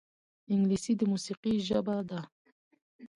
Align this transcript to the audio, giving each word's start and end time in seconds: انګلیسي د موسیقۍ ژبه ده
انګلیسي 0.53 0.93
د 0.97 1.01
موسیقۍ 1.11 1.55
ژبه 1.67 1.95
ده 2.09 2.19